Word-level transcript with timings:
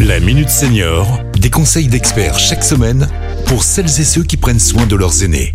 La 0.00 0.20
Minute 0.20 0.50
Senior, 0.50 1.20
des 1.38 1.48
conseils 1.48 1.88
d'experts 1.88 2.38
chaque 2.38 2.62
semaine 2.62 3.08
pour 3.46 3.62
celles 3.62 3.86
et 3.86 4.04
ceux 4.04 4.22
qui 4.22 4.36
prennent 4.36 4.60
soin 4.60 4.86
de 4.86 4.94
leurs 4.94 5.22
aînés. 5.22 5.54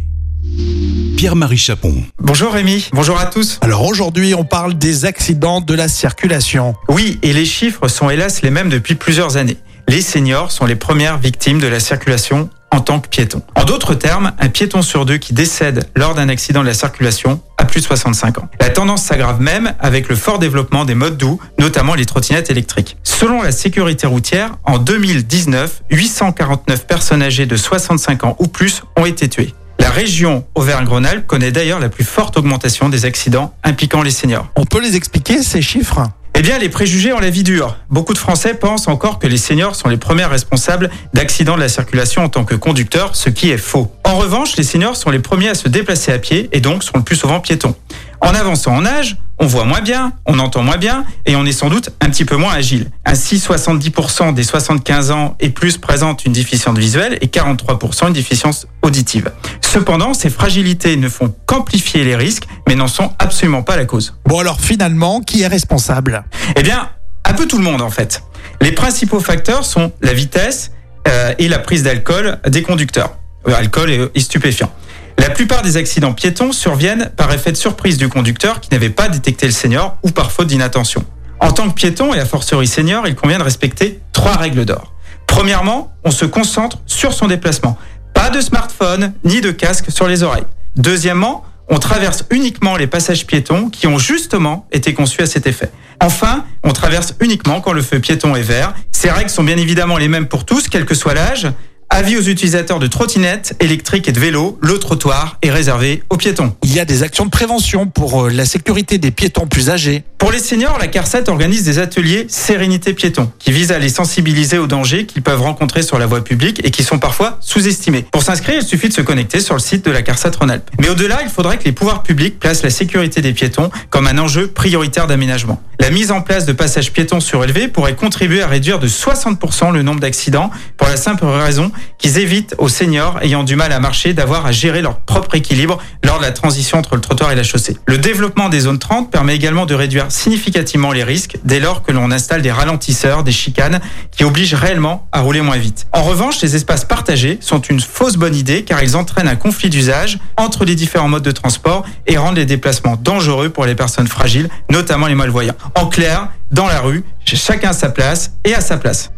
Pierre-Marie 1.15 1.57
Chapon. 1.57 2.03
Bonjour 2.17 2.53
Rémi, 2.53 2.89
bonjour 2.91 3.19
à 3.19 3.27
tous. 3.27 3.59
Alors 3.61 3.85
aujourd'hui, 3.85 4.33
on 4.33 4.45
parle 4.45 4.73
des 4.73 5.05
accidents 5.05 5.61
de 5.61 5.73
la 5.75 5.87
circulation. 5.87 6.73
Oui, 6.89 7.19
et 7.21 7.33
les 7.33 7.45
chiffres 7.45 7.87
sont 7.87 8.09
hélas 8.09 8.41
les 8.41 8.49
mêmes 8.49 8.69
depuis 8.69 8.95
plusieurs 8.95 9.37
années. 9.37 9.57
Les 9.87 10.01
seniors 10.01 10.51
sont 10.51 10.65
les 10.65 10.75
premières 10.75 11.19
victimes 11.19 11.59
de 11.59 11.67
la 11.67 11.79
circulation 11.79 12.49
en 12.71 12.79
tant 12.79 12.99
que 12.99 13.07
piétons. 13.07 13.43
En 13.55 13.65
d'autres 13.65 13.93
termes, 13.93 14.31
un 14.39 14.49
piéton 14.49 14.81
sur 14.81 15.05
deux 15.05 15.17
qui 15.17 15.33
décède 15.33 15.89
lors 15.95 16.15
d'un 16.15 16.29
accident 16.29 16.61
de 16.61 16.67
la 16.67 16.73
circulation 16.73 17.41
a 17.57 17.65
plus 17.65 17.81
de 17.81 17.85
65 17.85 18.39
ans. 18.39 18.49
La 18.59 18.69
tendance 18.69 19.03
s'aggrave 19.03 19.41
même 19.41 19.73
avec 19.79 20.09
le 20.09 20.15
fort 20.15 20.39
développement 20.39 20.85
des 20.85 20.95
modes 20.95 21.17
doux, 21.17 21.39
notamment 21.59 21.93
les 21.93 22.05
trottinettes 22.05 22.49
électriques. 22.49 22.97
Selon 23.03 23.41
la 23.41 23.51
sécurité 23.51 24.07
routière, 24.07 24.55
en 24.63 24.77
2019, 24.77 25.83
849 25.91 26.87
personnes 26.87 27.21
âgées 27.21 27.45
de 27.45 27.55
65 27.55 28.23
ans 28.23 28.35
ou 28.39 28.47
plus 28.47 28.83
ont 28.97 29.05
été 29.05 29.29
tuées. 29.29 29.53
La 29.79 29.89
région 29.89 30.45
Auvergne-Rhône-Alpes 30.55 31.25
connaît 31.27 31.51
d'ailleurs 31.51 31.79
la 31.79 31.89
plus 31.89 32.03
forte 32.03 32.37
augmentation 32.37 32.87
des 32.87 33.05
accidents 33.05 33.53
impliquant 33.63 34.03
les 34.03 34.11
seniors. 34.11 34.47
On 34.55 34.65
peut 34.65 34.79
les 34.79 34.95
expliquer, 34.95 35.41
ces 35.41 35.61
chiffres? 35.61 36.03
Eh 36.41 36.43
bien, 36.43 36.57
les 36.57 36.69
préjugés 36.69 37.13
ont 37.13 37.19
la 37.19 37.29
vie 37.29 37.43
dure. 37.43 37.77
Beaucoup 37.91 38.15
de 38.15 38.17
Français 38.17 38.55
pensent 38.55 38.87
encore 38.87 39.19
que 39.19 39.27
les 39.27 39.37
seniors 39.37 39.75
sont 39.75 39.89
les 39.89 39.97
premiers 39.97 40.25
responsables 40.25 40.89
d'accidents 41.13 41.53
de 41.53 41.59
la 41.59 41.69
circulation 41.69 42.23
en 42.23 42.29
tant 42.29 42.45
que 42.45 42.55
conducteurs, 42.55 43.15
ce 43.15 43.29
qui 43.29 43.51
est 43.51 43.59
faux. 43.59 43.91
En 44.05 44.15
revanche, 44.15 44.55
les 44.55 44.63
seniors 44.63 44.95
sont 44.95 45.11
les 45.11 45.19
premiers 45.19 45.49
à 45.49 45.53
se 45.53 45.69
déplacer 45.69 46.11
à 46.11 46.17
pied 46.17 46.49
et 46.51 46.59
donc 46.59 46.83
sont 46.83 46.97
le 46.97 47.03
plus 47.03 47.15
souvent 47.15 47.41
piétons. 47.41 47.75
En 48.21 48.33
avançant 48.33 48.75
en 48.75 48.87
âge, 48.87 49.17
on 49.37 49.45
voit 49.45 49.65
moins 49.65 49.81
bien, 49.81 50.13
on 50.25 50.39
entend 50.39 50.63
moins 50.63 50.77
bien 50.77 51.05
et 51.27 51.35
on 51.35 51.45
est 51.45 51.51
sans 51.51 51.69
doute 51.69 51.91
un 51.99 52.09
petit 52.09 52.25
peu 52.25 52.37
moins 52.37 52.53
agile. 52.53 52.89
Ainsi, 53.05 53.37
70% 53.37 54.33
des 54.33 54.43
75 54.43 55.11
ans 55.11 55.35
et 55.39 55.49
plus 55.49 55.77
présentent 55.77 56.25
une 56.25 56.33
déficience 56.33 56.77
visuelle 56.77 57.19
et 57.21 57.27
43% 57.27 58.07
une 58.07 58.13
déficience 58.13 58.65
auditive. 58.81 59.31
Cependant, 59.71 60.13
ces 60.13 60.29
fragilités 60.29 60.97
ne 60.97 61.07
font 61.07 61.33
qu'amplifier 61.45 62.03
les 62.03 62.17
risques, 62.17 62.43
mais 62.67 62.75
n'en 62.75 62.89
sont 62.89 63.13
absolument 63.19 63.63
pas 63.63 63.77
la 63.77 63.85
cause. 63.85 64.17
Bon 64.25 64.39
alors 64.39 64.59
finalement, 64.59 65.21
qui 65.21 65.43
est 65.43 65.47
responsable? 65.47 66.25
Eh 66.57 66.61
bien, 66.61 66.89
un 67.23 67.31
peu 67.31 67.47
tout 67.47 67.57
le 67.57 67.63
monde 67.63 67.81
en 67.81 67.89
fait. 67.89 68.21
Les 68.59 68.73
principaux 68.73 69.21
facteurs 69.21 69.63
sont 69.63 69.93
la 70.01 70.11
vitesse 70.11 70.73
euh, 71.07 71.33
et 71.39 71.47
la 71.47 71.57
prise 71.57 71.83
d'alcool 71.83 72.39
des 72.49 72.63
conducteurs. 72.63 73.15
Euh, 73.47 73.55
alcool 73.55 74.09
et 74.13 74.19
stupéfiants. 74.19 74.73
La 75.17 75.29
plupart 75.29 75.61
des 75.61 75.77
accidents 75.77 76.11
piétons 76.11 76.51
surviennent 76.51 77.09
par 77.15 77.31
effet 77.31 77.53
de 77.53 77.57
surprise 77.57 77.97
du 77.97 78.09
conducteur 78.09 78.59
qui 78.59 78.67
n'avait 78.73 78.89
pas 78.89 79.07
détecté 79.07 79.45
le 79.45 79.53
senior 79.53 79.95
ou 80.03 80.11
par 80.11 80.33
faute 80.33 80.47
d'inattention. 80.47 81.05
En 81.39 81.53
tant 81.53 81.69
que 81.69 81.75
piéton 81.75 82.13
et 82.13 82.19
a 82.19 82.25
fortiori 82.25 82.67
senior, 82.67 83.07
il 83.07 83.15
convient 83.15 83.39
de 83.39 83.43
respecter 83.43 84.01
trois 84.11 84.35
règles 84.35 84.65
d'or. 84.65 84.91
Premièrement, 85.27 85.93
on 86.03 86.11
se 86.11 86.25
concentre 86.25 86.79
sur 86.85 87.13
son 87.13 87.27
déplacement. 87.27 87.77
Pas 88.21 88.29
de 88.29 88.39
smartphone 88.39 89.13
ni 89.23 89.41
de 89.41 89.49
casque 89.49 89.89
sur 89.89 90.07
les 90.07 90.21
oreilles. 90.21 90.45
Deuxièmement, 90.75 91.43
on 91.69 91.79
traverse 91.79 92.23
uniquement 92.29 92.77
les 92.77 92.85
passages 92.85 93.25
piétons 93.25 93.71
qui 93.71 93.87
ont 93.87 93.97
justement 93.97 94.67
été 94.71 94.93
conçus 94.93 95.23
à 95.23 95.25
cet 95.25 95.47
effet. 95.47 95.71
Enfin, 95.99 96.45
on 96.61 96.71
traverse 96.71 97.15
uniquement 97.19 97.61
quand 97.61 97.73
le 97.73 97.81
feu 97.81 97.99
piéton 97.99 98.35
est 98.35 98.43
vert. 98.43 98.75
Ces 98.91 99.09
règles 99.09 99.31
sont 99.31 99.43
bien 99.43 99.57
évidemment 99.57 99.97
les 99.97 100.07
mêmes 100.07 100.27
pour 100.27 100.45
tous, 100.45 100.67
quel 100.69 100.85
que 100.85 100.93
soit 100.93 101.15
l'âge, 101.15 101.47
Avis 101.93 102.15
aux 102.15 102.21
utilisateurs 102.21 102.79
de 102.79 102.87
trottinettes 102.87 103.53
électriques 103.59 104.07
et 104.07 104.13
de 104.13 104.19
vélos, 104.19 104.57
le 104.61 104.79
trottoir 104.79 105.37
est 105.41 105.51
réservé 105.51 106.03
aux 106.09 106.15
piétons. 106.15 106.55
Il 106.63 106.73
y 106.73 106.79
a 106.79 106.85
des 106.85 107.03
actions 107.03 107.25
de 107.25 107.29
prévention 107.29 107.85
pour 107.85 108.27
euh, 108.27 108.29
la 108.29 108.45
sécurité 108.45 108.97
des 108.97 109.11
piétons 109.11 109.45
plus 109.45 109.69
âgés. 109.69 110.05
Pour 110.17 110.31
les 110.31 110.39
seniors, 110.39 110.79
la 110.79 110.87
CARSAT 110.87 111.23
organise 111.27 111.65
des 111.65 111.79
ateliers 111.79 112.27
Sérénité 112.29 112.93
piéton 112.93 113.29
qui 113.39 113.51
visent 113.51 113.73
à 113.73 113.79
les 113.79 113.89
sensibiliser 113.89 114.57
aux 114.57 114.67
dangers 114.67 115.05
qu'ils 115.05 115.21
peuvent 115.21 115.41
rencontrer 115.41 115.81
sur 115.83 115.99
la 115.99 116.05
voie 116.05 116.23
publique 116.23 116.61
et 116.63 116.71
qui 116.71 116.85
sont 116.85 116.97
parfois 116.97 117.37
sous-estimés. 117.41 118.05
Pour 118.09 118.23
s'inscrire, 118.23 118.55
il 118.61 118.65
suffit 118.65 118.87
de 118.87 118.93
se 118.93 119.01
connecter 119.01 119.41
sur 119.41 119.55
le 119.55 119.59
site 119.59 119.83
de 119.83 119.91
la 119.91 120.01
CARSAT 120.01 120.31
Rhône-Alpes. 120.39 120.71
Mais 120.79 120.87
au-delà, 120.87 121.19
il 121.23 121.29
faudrait 121.29 121.57
que 121.57 121.65
les 121.65 121.73
pouvoirs 121.73 122.03
publics 122.03 122.39
placent 122.39 122.63
la 122.63 122.69
sécurité 122.69 123.19
des 123.19 123.33
piétons 123.33 123.69
comme 123.89 124.07
un 124.07 124.17
enjeu 124.17 124.47
prioritaire 124.47 125.07
d'aménagement. 125.07 125.61
La 125.91 125.97
mise 125.97 126.13
en 126.13 126.21
place 126.21 126.45
de 126.45 126.53
passages 126.53 126.93
piétons 126.93 127.19
surélevés 127.19 127.67
pourrait 127.67 127.97
contribuer 127.97 128.41
à 128.41 128.47
réduire 128.47 128.79
de 128.79 128.87
60% 128.87 129.73
le 129.73 129.81
nombre 129.81 129.99
d'accidents 129.99 130.49
pour 130.77 130.87
la 130.87 130.95
simple 130.95 131.25
raison 131.25 131.69
qu'ils 131.97 132.17
évitent 132.17 132.55
aux 132.59 132.69
seniors 132.69 133.21
ayant 133.21 133.43
du 133.43 133.57
mal 133.57 133.73
à 133.73 133.79
marcher 133.81 134.13
d'avoir 134.13 134.45
à 134.45 134.53
gérer 134.53 134.81
leur 134.81 135.01
propre 135.01 135.35
équilibre 135.35 135.79
lors 136.05 136.19
de 136.19 136.23
la 136.23 136.31
transition 136.31 136.77
entre 136.77 136.95
le 136.95 137.01
trottoir 137.01 137.33
et 137.33 137.35
la 137.35 137.43
chaussée. 137.43 137.75
Le 137.87 137.97
développement 137.97 138.47
des 138.47 138.61
zones 138.61 138.79
30 138.79 139.11
permet 139.11 139.35
également 139.35 139.65
de 139.65 139.75
réduire 139.75 140.05
significativement 140.13 140.93
les 140.93 141.03
risques 141.03 141.35
dès 141.43 141.59
lors 141.59 141.83
que 141.83 141.91
l'on 141.91 142.09
installe 142.09 142.41
des 142.41 142.53
ralentisseurs, 142.53 143.25
des 143.25 143.33
chicanes 143.33 143.81
qui 144.11 144.23
obligent 144.23 144.53
réellement 144.53 145.09
à 145.11 145.19
rouler 145.19 145.41
moins 145.41 145.57
vite. 145.57 145.87
En 145.91 146.03
revanche, 146.03 146.41
les 146.41 146.55
espaces 146.55 146.85
partagés 146.85 147.37
sont 147.41 147.59
une 147.59 147.81
fausse 147.81 148.15
bonne 148.15 148.37
idée 148.37 148.63
car 148.63 148.81
ils 148.81 148.95
entraînent 148.95 149.27
un 149.27 149.35
conflit 149.35 149.69
d'usage 149.69 150.19
entre 150.37 150.63
les 150.63 150.75
différents 150.75 151.09
modes 151.09 151.23
de 151.23 151.31
transport 151.31 151.83
et 152.07 152.17
rendent 152.17 152.37
les 152.37 152.45
déplacements 152.45 152.95
dangereux 152.95 153.49
pour 153.49 153.65
les 153.65 153.75
personnes 153.75 154.07
fragiles, 154.07 154.47
notamment 154.69 155.07
les 155.07 155.15
malvoyants. 155.15 155.55
En 155.81 155.87
clair, 155.87 156.29
dans 156.51 156.67
la 156.67 156.79
rue, 156.79 157.03
chacun 157.25 157.69
à 157.69 157.73
sa 157.73 157.89
place 157.89 158.33
et 158.45 158.53
à 158.53 158.61
sa 158.61 158.77
place. 158.77 159.09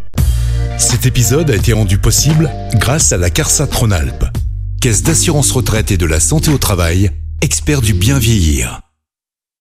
Cet 0.77 1.05
épisode 1.05 1.51
a 1.51 1.55
été 1.55 1.73
rendu 1.73 1.97
possible 1.97 2.49
grâce 2.75 3.11
à 3.11 3.17
la 3.17 3.29
CARSAT 3.29 3.67
Rhône-Alpes, 3.69 4.23
Caisse 4.79 5.03
d'assurance 5.03 5.51
retraite 5.51 5.91
et 5.91 5.97
de 5.97 6.05
la 6.05 6.21
santé 6.21 6.51
au 6.51 6.57
travail, 6.57 7.11
expert 7.41 7.81
du 7.81 7.93
bien 7.93 8.17
vieillir. 8.17 8.79